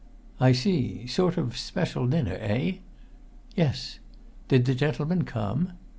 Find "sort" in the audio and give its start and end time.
1.05-1.37